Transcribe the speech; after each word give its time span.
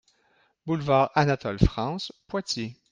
Boulevard 0.65 1.11
Anatole-France, 1.13 2.11
Poitiers 2.27 2.75